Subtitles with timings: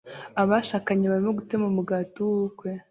[0.41, 2.69] Abashakanye barimo gutema umugati w'ubukwe